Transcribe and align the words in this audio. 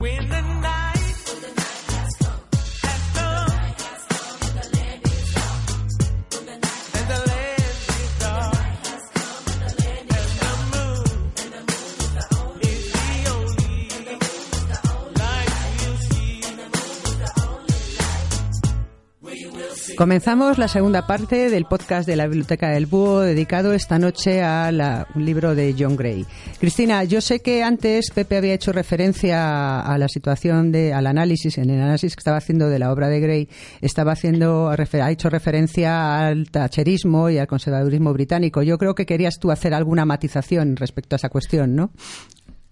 When 0.00 0.30
the 0.30 0.40
night 0.40 0.69
Comenzamos 20.00 20.56
la 20.56 20.66
segunda 20.66 21.06
parte 21.06 21.50
del 21.50 21.66
podcast 21.66 22.08
de 22.08 22.16
la 22.16 22.26
Biblioteca 22.26 22.70
del 22.70 22.86
Búho 22.86 23.20
dedicado 23.20 23.74
esta 23.74 23.98
noche 23.98 24.42
a 24.42 25.06
un 25.14 25.26
libro 25.26 25.54
de 25.54 25.76
John 25.78 25.94
Gray. 25.94 26.24
Cristina, 26.58 27.04
yo 27.04 27.20
sé 27.20 27.40
que 27.40 27.62
antes 27.62 28.10
Pepe 28.10 28.38
había 28.38 28.54
hecho 28.54 28.72
referencia 28.72 29.78
a 29.80 29.98
la 29.98 30.08
situación 30.08 30.72
de 30.72 30.94
al 30.94 31.06
análisis, 31.06 31.58
en 31.58 31.68
el 31.68 31.82
análisis 31.82 32.16
que 32.16 32.20
estaba 32.20 32.38
haciendo 32.38 32.70
de 32.70 32.78
la 32.78 32.90
obra 32.90 33.08
de 33.08 33.20
Gray, 33.20 33.48
estaba 33.82 34.12
haciendo 34.12 34.70
ha 34.70 35.10
hecho 35.10 35.28
referencia 35.28 36.26
al 36.26 36.50
tacherismo 36.50 37.28
y 37.28 37.36
al 37.36 37.46
conservadurismo 37.46 38.14
británico. 38.14 38.62
Yo 38.62 38.78
creo 38.78 38.94
que 38.94 39.04
querías 39.04 39.38
tú 39.38 39.50
hacer 39.50 39.74
alguna 39.74 40.06
matización 40.06 40.76
respecto 40.76 41.14
a 41.14 41.18
esa 41.18 41.28
cuestión, 41.28 41.76
¿no? 41.76 41.90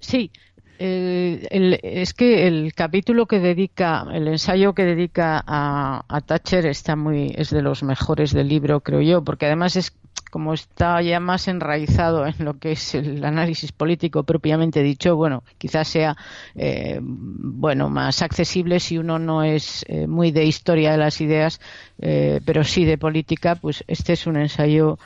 Sí, 0.00 0.30
eh, 0.78 1.78
es 1.82 2.14
que 2.14 2.46
el 2.46 2.72
capítulo 2.74 3.26
que 3.26 3.40
dedica, 3.40 4.06
el 4.12 4.28
ensayo 4.28 4.74
que 4.74 4.84
dedica 4.84 5.42
a, 5.46 6.04
a, 6.08 6.20
Thatcher 6.20 6.66
está 6.66 6.96
muy, 6.96 7.32
es 7.36 7.50
de 7.50 7.62
los 7.62 7.82
mejores 7.82 8.32
del 8.32 8.48
libro, 8.48 8.80
creo 8.80 9.00
yo, 9.00 9.24
porque 9.24 9.46
además 9.46 9.76
es 9.76 9.92
como 10.20 10.54
está 10.54 11.00
ya 11.02 11.20
más 11.20 11.48
enraizado 11.48 12.26
en 12.26 12.34
lo 12.38 12.58
que 12.58 12.72
es 12.72 12.94
el 12.94 13.24
análisis 13.24 13.72
político 13.72 14.22
propiamente 14.24 14.82
dicho, 14.82 15.16
bueno, 15.16 15.42
quizás 15.58 15.88
sea 15.88 16.16
eh, 16.54 16.98
bueno 17.02 17.88
más 17.88 18.22
accesible 18.22 18.80
si 18.80 18.98
uno 18.98 19.18
no 19.18 19.42
es 19.42 19.84
eh, 19.88 20.06
muy 20.06 20.30
de 20.30 20.44
historia 20.44 20.92
de 20.92 20.98
las 20.98 21.20
ideas, 21.20 21.60
eh, 22.00 22.40
pero 22.44 22.64
sí 22.64 22.84
de 22.84 22.98
política, 22.98 23.56
pues 23.56 23.84
este 23.86 24.12
es 24.12 24.26
un 24.26 24.36
ensayo 24.36 24.98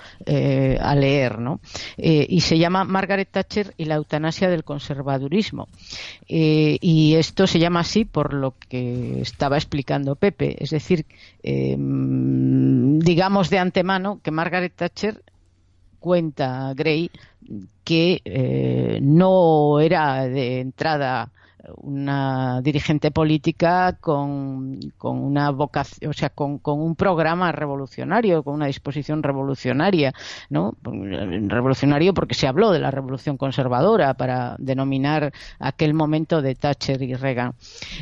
a 0.81 0.95
leer, 0.95 1.39
¿no? 1.39 1.61
y 1.97 2.41
se 2.41 2.58
llama 2.58 2.84
Margaret 2.84 3.29
Thatcher 3.31 3.75
y 3.77 3.84
la 3.86 3.97
eutanasia 3.97 4.48
del 4.48 4.64
conservadurismo. 4.64 5.69
y 6.29 7.14
esto 7.17 7.47
se 7.47 7.58
llama 7.58 7.81
así 7.81 8.05
por 8.05 8.34
lo 8.34 8.55
que 8.69 9.20
estaba 9.20 9.56
explicando 9.56 10.17
Pepe, 10.17 10.56
es 10.62 10.70
decir, 10.70 11.06
digamos 13.03 13.51
de 13.51 13.58
antemano 13.58 14.20
que 14.23 14.31
Margaret 14.31 14.73
Thatcher 14.75 15.02
cuenta 16.03 16.75
Gray 16.75 17.11
que 17.84 18.20
eh, 18.25 18.98
no 19.00 19.81
era 19.81 20.25
de 20.28 20.61
entrada 20.61 21.31
una 21.77 22.60
dirigente 22.62 23.10
política 23.10 23.96
con, 24.00 24.80
con 24.98 25.18
una 25.18 25.50
vocación, 25.50 26.10
o 26.10 26.12
sea, 26.12 26.30
con, 26.30 26.58
con, 26.58 26.80
un 26.80 26.96
programa 26.96 27.52
revolucionario, 27.52 28.42
con 28.42 28.55
una 28.55 28.66
disposición 28.66 29.22
revolucionaria, 29.22 30.12
¿no? 30.50 30.74
Revolucionario 30.83 32.14
porque 32.14 32.34
se 32.34 32.46
habló 32.46 32.72
de 32.72 32.80
la 32.80 32.90
revolución 32.90 33.36
conservadora 33.36 34.14
para 34.14 34.56
denominar 34.58 35.33
aquel 35.58 35.94
momento 35.94 36.42
de 36.42 36.55
Thatcher 36.55 37.02
y 37.02 37.14
Reagan. 37.14 37.55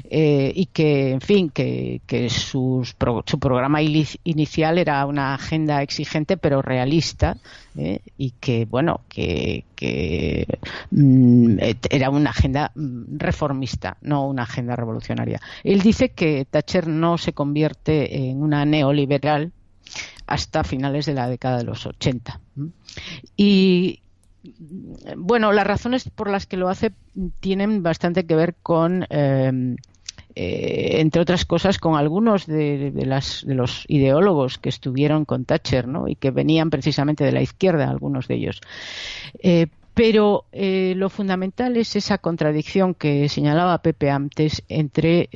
Eh, 0.04 0.52
y 0.54 0.66
que, 0.66 1.12
en 1.12 1.20
fin, 1.20 1.50
que, 1.50 2.00
que 2.06 2.30
sus, 2.30 2.96
su 3.26 3.38
programa 3.38 3.80
inicial 3.82 4.78
era 4.78 5.04
una 5.06 5.34
agenda 5.34 5.82
exigente 5.82 6.36
pero 6.36 6.62
realista 6.62 7.36
¿eh? 7.76 8.00
y 8.16 8.32
que, 8.32 8.64
bueno, 8.64 9.00
que, 9.08 9.64
que 9.80 10.46
mm, 10.90 11.56
era 11.88 12.10
una 12.10 12.30
agenda 12.30 12.70
mm, 12.74 13.16
reformista, 13.16 13.96
no 14.02 14.26
una 14.26 14.42
agenda 14.42 14.76
revolucionaria. 14.76 15.40
Él 15.64 15.80
dice 15.80 16.10
que 16.10 16.44
Thatcher 16.44 16.86
no 16.86 17.16
se 17.16 17.32
convierte 17.32 18.28
en 18.28 18.42
una 18.42 18.66
neoliberal 18.66 19.52
hasta 20.26 20.64
finales 20.64 21.06
de 21.06 21.14
la 21.14 21.28
década 21.28 21.56
de 21.56 21.64
los 21.64 21.86
80. 21.86 22.40
Y 23.38 24.00
bueno, 25.16 25.50
las 25.52 25.66
razones 25.66 26.10
por 26.10 26.30
las 26.30 26.46
que 26.46 26.58
lo 26.58 26.68
hace 26.68 26.92
tienen 27.40 27.82
bastante 27.82 28.26
que 28.26 28.36
ver 28.36 28.54
con 28.62 29.06
eh, 29.08 29.76
eh, 30.34 31.00
entre 31.00 31.22
otras 31.22 31.44
cosas, 31.44 31.78
con 31.78 31.96
algunos 31.96 32.46
de, 32.46 32.92
los 33.44 33.84
ideólogos 33.88 34.58
que 34.58 34.68
estuvieron 34.68 35.24
con 35.24 35.44
Thatcher 35.44 35.88
¿no? 35.88 36.08
y 36.08 36.14
que 36.14 36.30
venían 36.30 36.70
precisamente 36.70 37.24
de 37.24 37.32
la 37.32 37.42
izquierda, 37.42 37.90
algunos 37.90 38.28
de 38.28 38.34
ellos. 38.36 38.60
Eh, 39.42 39.66
pero 39.94 40.44
eh, 40.52 40.94
lo 40.96 41.10
fundamental 41.10 41.76
es 41.76 41.96
esa 41.96 42.18
contradicción 42.18 42.94
que 42.94 43.28
señalaba 43.28 43.82
Pepe 43.82 44.08
antes 44.10 44.62
entre, 44.68 45.28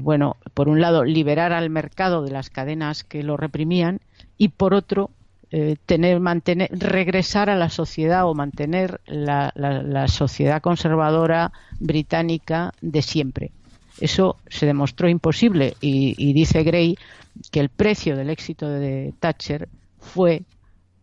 bueno, 0.00 0.36
por 0.54 0.68
un 0.68 0.80
lado, 0.80 1.04
liberar 1.04 1.52
al 1.52 1.70
mercado 1.70 2.22
de 2.22 2.30
las 2.30 2.50
cadenas 2.50 3.04
que 3.04 3.22
lo 3.22 3.36
reprimían 3.36 4.00
y, 4.38 4.48
por 4.48 4.74
otro, 4.74 5.10
tener, 5.86 6.18
mantener, 6.18 6.70
regresar 6.72 7.50
a 7.50 7.56
la 7.56 7.68
sociedad 7.68 8.26
o 8.26 8.34
mantener 8.34 9.00
la 9.04 10.06
sociedad 10.08 10.62
conservadora 10.62 11.52
británica 11.78 12.72
de 12.80 13.02
siempre. 13.02 13.52
Eso 14.00 14.36
se 14.48 14.66
demostró 14.66 15.08
imposible. 15.08 15.74
Y, 15.80 16.32
dice 16.32 16.62
Gray 16.62 16.96
que 17.50 17.60
el 17.60 17.68
precio 17.68 18.16
del 18.16 18.30
éxito 18.30 18.68
de 18.68 19.14
Thatcher 19.20 19.68
fue 19.98 20.42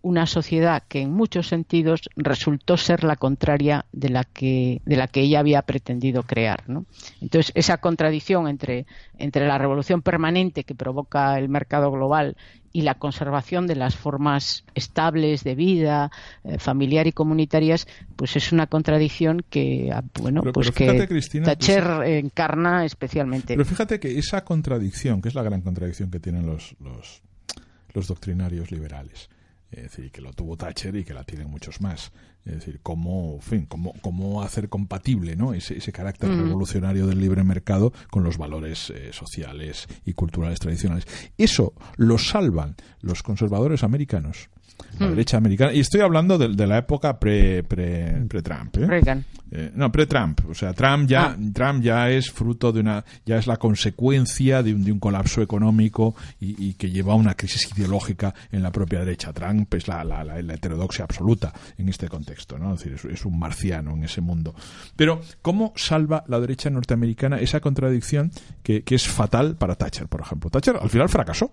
una 0.07 0.25
sociedad 0.25 0.83
que 0.87 1.01
en 1.01 1.11
muchos 1.11 1.47
sentidos 1.47 2.09
resultó 2.15 2.77
ser 2.77 3.03
la 3.03 3.17
contraria 3.17 3.85
de 3.91 4.07
la 4.07 4.23
que, 4.23 4.81
de 4.85 4.95
la 4.95 5.07
que 5.07 5.19
ella 5.19 5.39
había 5.39 5.61
pretendido 5.63 6.23
crear. 6.23 6.63
Entonces, 7.19 7.51
esa 7.55 7.79
contradicción 7.79 8.47
entre, 8.47 8.85
entre 9.17 9.45
la 9.45 9.57
revolución 9.57 10.01
permanente 10.01 10.63
que 10.63 10.75
provoca 10.75 11.37
el 11.37 11.49
mercado 11.49 11.91
global 11.91 12.37
y 12.71 12.83
la 12.83 12.95
conservación 12.95 13.67
de 13.67 13.75
las 13.75 13.97
formas 13.97 14.63
estables 14.75 15.43
de 15.43 15.55
vida 15.55 16.09
eh, 16.45 16.57
familiar 16.57 17.07
y 17.07 17.11
comunitarias 17.11 17.85
pues 18.15 18.35
es 18.35 18.51
una 18.51 18.67
contradicción 18.67 19.43
que 19.49 19.89
ah, 19.91 20.03
bueno 20.21 20.43
pues 20.53 20.71
que 20.71 21.07
Thatcher 21.43 22.03
encarna 22.05 22.85
especialmente 22.85 23.55
pero 23.55 23.65
fíjate 23.65 23.99
que 23.99 24.19
esa 24.19 24.43
contradicción 24.43 25.21
que 25.21 25.29
es 25.29 25.35
la 25.35 25.43
gran 25.43 25.61
contradicción 25.61 26.11
que 26.11 26.19
tienen 26.19 26.45
los, 26.45 26.75
los, 26.79 27.23
los 27.93 28.07
doctrinarios 28.07 28.69
liberales 28.69 29.29
es 29.71 29.83
decir, 29.83 30.11
que 30.11 30.21
lo 30.21 30.33
tuvo 30.33 30.55
Thatcher 30.55 30.95
y 30.95 31.03
que 31.03 31.13
la 31.13 31.23
tienen 31.23 31.49
muchos 31.49 31.81
más. 31.81 32.11
Es 32.45 32.55
decir, 32.55 32.79
cómo, 32.81 33.39
fin, 33.41 33.65
cómo, 33.65 33.93
cómo 34.01 34.41
hacer 34.41 34.69
compatible 34.69 35.35
¿no? 35.35 35.53
ese, 35.53 35.77
ese 35.77 35.91
carácter 35.91 36.29
mm. 36.29 36.43
revolucionario 36.43 37.05
del 37.05 37.19
libre 37.19 37.43
mercado 37.43 37.91
con 38.09 38.23
los 38.23 38.37
valores 38.37 38.89
eh, 38.89 39.11
sociales 39.11 39.87
y 40.05 40.13
culturales 40.13 40.59
tradicionales. 40.59 41.05
Eso 41.37 41.73
lo 41.97 42.17
salvan 42.17 42.75
los 43.01 43.21
conservadores 43.23 43.83
americanos 43.83 44.49
la 44.99 45.07
hmm. 45.07 45.09
derecha 45.09 45.37
americana. 45.37 45.73
Y 45.73 45.79
estoy 45.79 46.01
hablando 46.01 46.37
de, 46.37 46.67
la 46.67 46.77
época 46.77 47.19
pre, 47.19 47.63
pre, 47.63 48.25
pre 48.27 48.41
Trump. 48.41 48.77
¿eh? 48.77 49.23
Eh, 49.51 49.71
no, 49.75 49.91
pre 49.91 50.07
Trump. 50.07 50.41
O 50.49 50.53
sea, 50.53 50.73
Trump 50.73 51.07
ya, 51.07 51.27
ah. 51.27 51.37
Trump 51.53 51.81
ya 51.81 52.09
es 52.09 52.31
fruto 52.31 52.71
de 52.71 52.81
una, 52.81 53.03
ya 53.25 53.37
es 53.37 53.47
la 53.47 53.57
consecuencia 53.57 54.61
de 54.61 54.73
un, 54.73 54.83
de 54.83 54.91
un 54.91 54.99
colapso 54.99 55.41
económico 55.41 56.15
y, 56.39 56.73
que 56.73 56.89
lleva 56.89 57.13
a 57.13 57.15
una 57.15 57.35
crisis 57.35 57.69
ideológica 57.75 58.33
en 58.51 58.63
la 58.63 58.71
propia 58.71 58.99
derecha. 58.99 59.31
Trump 59.33 59.73
es 59.73 59.87
la, 59.87 60.03
la, 60.03 60.23
la, 60.23 60.53
heterodoxia 60.53 61.05
absoluta 61.05 61.53
en 61.77 61.89
este 61.89 62.09
contexto, 62.09 62.57
¿no? 62.57 62.73
Es 62.73 62.83
decir, 62.83 63.11
es, 63.11 63.25
un 63.25 63.39
marciano 63.39 63.91
en 63.91 64.03
ese 64.03 64.21
mundo. 64.21 64.53
Pero, 64.95 65.21
¿cómo 65.41 65.73
salva 65.75 66.23
la 66.27 66.39
derecha 66.39 66.69
norteamericana 66.69 67.39
esa 67.39 67.59
contradicción 67.59 68.31
que, 68.63 68.83
que 68.83 68.95
es 68.95 69.07
fatal 69.07 69.55
para 69.55 69.75
Thatcher, 69.75 70.07
por 70.07 70.21
ejemplo? 70.21 70.49
Thatcher 70.49 70.77
al 70.81 70.89
final 70.89 71.09
fracasó. 71.09 71.51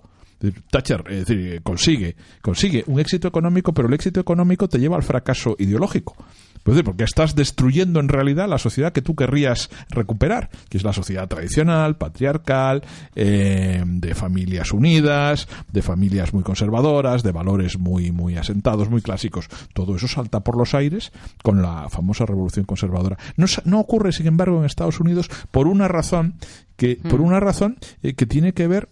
Thatcher 0.71 1.05
es 1.09 1.27
decir, 1.27 1.63
consigue, 1.63 2.17
consigue 2.43 2.85
un 2.87 3.01
éxito 3.01 3.29
económico, 3.29 3.73
pero 3.73 3.89
el 3.89 3.95
éxito 3.95 4.21
económico 4.21 4.69
te 4.69 4.79
lleva 4.79 4.97
al 4.97 5.03
fracaso 5.03 5.57
ideológico. 5.59 6.17
Pues, 6.65 6.83
porque 6.83 7.05
estás 7.05 7.35
destruyendo 7.35 8.01
en 8.01 8.09
realidad 8.09 8.49
la 8.49 8.57
sociedad 8.57 8.93
que 8.93 9.03
tú 9.03 9.15
querrías 9.15 9.69
recuperar, 9.91 10.49
que 10.71 10.79
es 10.79 10.83
la 10.83 10.95
sociedad 10.95 11.29
tradicional, 11.29 11.97
patriarcal, 11.97 12.83
eh, 13.15 13.83
de 13.87 14.15
familias 14.15 14.73
unidas, 14.73 15.47
de 15.71 15.83
familias 15.83 16.33
muy 16.33 16.43
conservadoras, 16.43 17.23
de 17.23 17.33
valores 17.33 17.79
muy, 17.79 18.13
muy 18.13 18.37
asentados, 18.39 18.89
muy 18.89 19.03
clásicos. 19.03 19.49
Todo 19.75 19.95
eso 19.97 20.09
salta 20.09 20.41
por 20.41 20.57
los 20.57 20.75
aires 20.75 21.13
con 21.43 21.61
la 21.61 21.91
famosa 21.91 22.25
revolución 22.25 22.65
conservadora. 22.65 23.19
No, 23.37 23.45
no 23.67 23.79
ocurre, 23.79 24.13
sin 24.13 24.27
embargo, 24.27 24.59
en 24.59 24.65
Estados 24.65 25.01
Unidos 25.01 25.29
por 25.51 25.67
una 25.67 25.87
razón 25.87 26.37
que, 26.77 26.97
por 26.97 27.21
mm. 27.21 27.25
una 27.25 27.41
razón 27.41 27.77
eh, 28.03 28.15
que 28.15 28.25
tiene 28.25 28.55
que 28.55 28.67
ver 28.67 28.89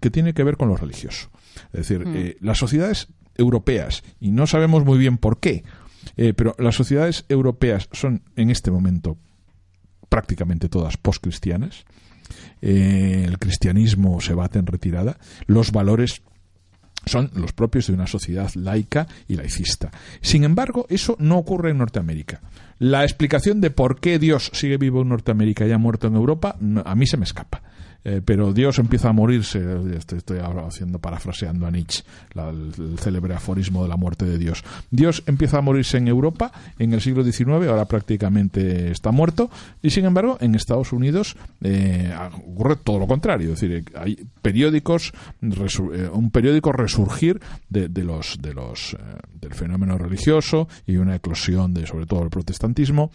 que 0.00 0.10
tiene 0.10 0.34
que 0.34 0.44
ver 0.44 0.56
con 0.56 0.68
lo 0.68 0.76
religioso. 0.76 1.30
Es 1.72 1.88
decir, 1.88 2.06
mm. 2.06 2.16
eh, 2.16 2.36
las 2.40 2.58
sociedades 2.58 3.08
europeas, 3.36 4.02
y 4.20 4.30
no 4.30 4.46
sabemos 4.46 4.84
muy 4.84 4.98
bien 4.98 5.18
por 5.18 5.40
qué, 5.40 5.64
eh, 6.16 6.32
pero 6.34 6.54
las 6.58 6.74
sociedades 6.74 7.24
europeas 7.28 7.88
son 7.92 8.22
en 8.36 8.50
este 8.50 8.70
momento 8.70 9.16
prácticamente 10.08 10.68
todas 10.68 10.96
postcristianas. 10.96 11.84
Eh, 12.60 13.24
el 13.26 13.38
cristianismo 13.38 14.20
se 14.20 14.34
bate 14.34 14.58
en 14.58 14.66
retirada. 14.66 15.18
Los 15.46 15.72
valores 15.72 16.22
son 17.06 17.30
los 17.34 17.52
propios 17.52 17.86
de 17.86 17.94
una 17.94 18.06
sociedad 18.06 18.50
laica 18.54 19.06
y 19.26 19.36
laicista. 19.36 19.90
Sin 20.20 20.44
embargo, 20.44 20.86
eso 20.88 21.16
no 21.18 21.38
ocurre 21.38 21.70
en 21.70 21.78
Norteamérica. 21.78 22.40
La 22.78 23.02
explicación 23.04 23.60
de 23.60 23.70
por 23.70 24.00
qué 24.00 24.18
Dios 24.18 24.50
sigue 24.54 24.76
vivo 24.76 25.02
en 25.02 25.08
Norteamérica 25.08 25.66
y 25.66 25.72
ha 25.72 25.78
muerto 25.78 26.06
en 26.06 26.14
Europa, 26.14 26.56
a 26.84 26.94
mí 26.94 27.06
se 27.06 27.16
me 27.16 27.24
escapa. 27.24 27.62
Eh, 28.04 28.20
pero 28.24 28.52
Dios 28.52 28.78
empieza 28.78 29.10
a 29.10 29.12
morirse, 29.12 29.62
estoy, 29.96 30.38
ahora 30.38 30.66
haciendo 30.66 30.98
parafraseando 30.98 31.66
a 31.66 31.70
Nietzsche, 31.70 32.02
el, 32.34 32.98
célebre 32.98 33.34
aforismo 33.34 33.82
de 33.82 33.88
la 33.88 33.96
muerte 33.96 34.24
de 34.24 34.38
Dios. 34.38 34.64
Dios 34.90 35.22
empieza 35.26 35.58
a 35.58 35.60
morirse 35.60 35.98
en 35.98 36.08
Europa 36.08 36.52
en 36.78 36.92
el 36.92 37.00
siglo 37.00 37.22
XIX, 37.22 37.68
ahora 37.68 37.84
prácticamente 37.84 38.90
está 38.90 39.12
muerto, 39.12 39.50
y 39.82 39.90
sin 39.90 40.04
embargo 40.04 40.36
en 40.40 40.54
Estados 40.54 40.92
Unidos 40.92 41.36
eh, 41.62 42.12
ocurre 42.48 42.76
todo 42.76 42.98
lo 42.98 43.06
contrario, 43.06 43.52
es 43.52 43.60
decir, 43.60 43.84
hay 43.94 44.26
periódicos, 44.42 45.12
eh, 45.40 46.08
un 46.12 46.30
periódico 46.30 46.72
resurgir 46.72 47.40
de, 47.68 47.88
los, 48.02 48.38
de 48.40 48.54
los, 48.54 48.96
del 49.40 49.54
fenómeno 49.54 49.96
religioso 49.96 50.68
y 50.86 50.96
una 50.96 51.16
eclosión 51.16 51.72
de 51.72 51.86
sobre 51.86 52.06
todo 52.06 52.22
el 52.24 52.30
protestantismo 52.30 53.12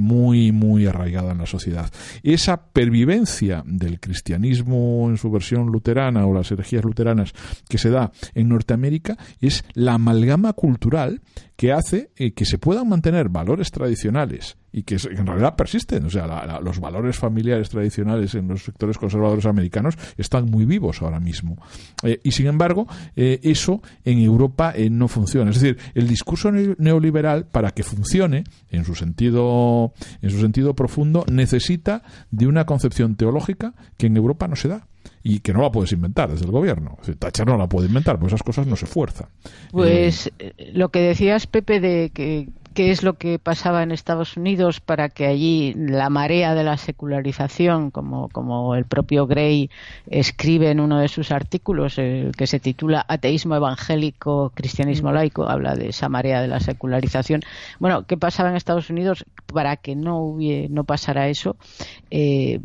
muy, 0.00 0.52
muy 0.52 0.86
arraigada 0.86 1.32
en 1.32 1.38
la 1.38 1.46
sociedad. 1.46 1.90
Esa 2.22 2.66
pervivencia 2.66 3.62
del 3.66 4.00
cristianismo 4.00 4.23
cristianismo 4.24 5.06
en 5.10 5.18
su 5.18 5.30
versión 5.30 5.66
luterana 5.66 6.26
o 6.26 6.32
las 6.32 6.50
herejías 6.50 6.82
luteranas 6.82 7.34
que 7.68 7.76
se 7.76 7.90
da 7.90 8.10
en 8.34 8.48
Norteamérica 8.48 9.18
es 9.38 9.64
la 9.74 9.94
amalgama 9.94 10.54
cultural 10.54 11.20
que 11.56 11.72
hace 11.72 12.10
eh, 12.16 12.32
que 12.32 12.44
se 12.44 12.58
puedan 12.58 12.88
mantener 12.88 13.28
valores 13.28 13.70
tradicionales 13.70 14.56
y 14.72 14.82
que 14.82 14.96
en 14.96 15.26
realidad 15.26 15.54
persisten. 15.54 16.04
O 16.04 16.10
sea, 16.10 16.58
los 16.60 16.80
valores 16.80 17.16
familiares 17.16 17.68
tradicionales 17.68 18.34
en 18.34 18.48
los 18.48 18.64
sectores 18.64 18.98
conservadores 18.98 19.46
americanos 19.46 19.96
están 20.16 20.46
muy 20.46 20.64
vivos 20.64 21.00
ahora 21.00 21.20
mismo. 21.20 21.56
Eh, 22.02 22.20
y 22.24 22.32
sin 22.32 22.46
embargo, 22.46 22.88
eh, 23.14 23.38
eso 23.42 23.82
en 24.04 24.18
Europa 24.18 24.74
no 24.90 25.06
funciona. 25.06 25.50
Es 25.50 25.60
decir, 25.60 25.78
el 25.94 26.08
discurso 26.08 26.50
neoliberal, 26.50 27.46
para 27.46 27.70
que 27.70 27.84
funcione 27.84 28.44
en 28.70 28.84
su 28.84 28.96
sentido, 28.96 29.92
en 30.22 30.30
su 30.30 30.40
sentido 30.40 30.74
profundo, 30.74 31.24
necesita 31.30 32.02
de 32.32 32.48
una 32.48 32.66
concepción 32.66 33.14
teológica 33.14 33.74
que 33.96 34.08
en 34.08 34.16
Europa 34.16 34.48
no 34.48 34.56
se 34.56 34.68
da 34.68 34.88
y 35.22 35.40
que 35.40 35.52
no 35.52 35.62
la 35.62 35.72
puedes 35.72 35.92
inventar 35.92 36.30
desde 36.30 36.44
el 36.44 36.50
gobierno. 36.50 36.98
Thatcher 37.18 37.46
no 37.46 37.56
la 37.56 37.68
puede 37.68 37.88
inventar, 37.88 38.18
pues 38.18 38.32
esas 38.32 38.42
cosas 38.42 38.66
no 38.66 38.76
se 38.76 38.86
fuerzan. 38.86 39.28
Pues 39.70 40.30
eh, 40.38 40.72
lo 40.72 40.90
que 40.90 41.00
decías, 41.00 41.46
Pepe, 41.46 41.80
de 41.80 42.10
que 42.12 42.48
qué 42.74 42.90
es 42.90 43.02
lo 43.02 43.14
que 43.14 43.38
pasaba 43.38 43.82
en 43.82 43.92
Estados 43.92 44.36
Unidos 44.36 44.80
para 44.80 45.08
que 45.08 45.26
allí 45.26 45.74
la 45.74 46.10
marea 46.10 46.54
de 46.54 46.64
la 46.64 46.76
secularización, 46.76 47.90
como, 47.90 48.28
como 48.28 48.74
el 48.74 48.84
propio 48.84 49.26
Gray 49.26 49.70
escribe 50.10 50.70
en 50.70 50.80
uno 50.80 50.98
de 50.98 51.08
sus 51.08 51.30
artículos, 51.30 51.94
que 51.94 52.46
se 52.46 52.60
titula 52.60 53.04
Ateísmo 53.08 53.54
evangélico, 53.54 54.50
cristianismo 54.54 55.10
mm. 55.10 55.14
laico, 55.14 55.48
habla 55.48 55.76
de 55.76 55.90
esa 55.90 56.08
marea 56.08 56.42
de 56.42 56.48
la 56.48 56.60
secularización. 56.60 57.42
Bueno, 57.78 58.06
¿qué 58.06 58.16
pasaba 58.16 58.50
en 58.50 58.56
Estados 58.56 58.90
Unidos 58.90 59.24
para 59.46 59.76
que 59.76 59.94
no, 59.94 60.18
hubiera, 60.18 60.68
no 60.68 60.84
pasara 60.84 61.28
eso? 61.28 61.56
Eh, 62.10 62.60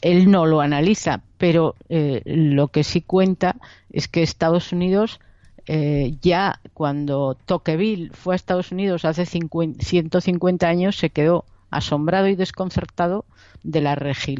él 0.00 0.30
no 0.30 0.46
lo 0.46 0.62
analiza, 0.62 1.20
pero 1.36 1.74
eh, 1.90 2.22
lo 2.24 2.68
que 2.68 2.84
sí 2.84 3.02
cuenta 3.02 3.56
es 3.92 4.08
que 4.08 4.22
Estados 4.22 4.72
Unidos 4.72 5.20
eh, 5.66 6.16
ya 6.22 6.60
cuando 6.74 7.36
Tocqueville 7.44 8.10
fue 8.12 8.34
a 8.34 8.36
Estados 8.36 8.70
Unidos 8.72 9.04
hace 9.04 9.26
150 9.26 10.68
años 10.68 10.96
se 10.96 11.10
quedó 11.10 11.44
asombrado 11.70 12.28
y 12.28 12.36
desconcertado 12.36 13.24
de 13.62 13.80
la, 13.80 13.96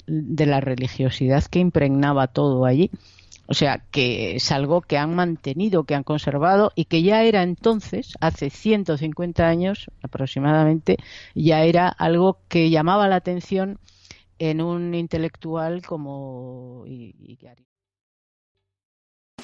de 0.07 0.47
la 0.47 0.61
religiosidad 0.61 1.45
que 1.45 1.59
impregnaba 1.59 2.29
todo 2.29 2.65
allí. 2.65 2.91
O 3.49 3.55
sea, 3.55 3.85
que 3.91 4.37
es 4.37 4.51
algo 4.51 4.81
que 4.81 4.99
han 4.99 5.15
mantenido, 5.15 5.85
que 5.85 5.95
han 5.95 6.03
conservado 6.03 6.73
y 6.75 6.87
que 6.87 7.03
ya 7.03 7.23
era 7.23 7.43
entonces, 7.45 8.15
hace 8.21 8.51
150 8.51 9.47
años 9.47 9.91
aproximadamente, 10.03 10.97
ya 11.35 11.63
era 11.63 11.89
algo 11.89 12.39
que 12.49 12.71
llamaba 12.71 13.09
la 13.09 13.17
atención 13.17 13.79
en 14.39 14.61
un 14.61 14.95
intelectual 14.95 15.83
como 15.83 16.85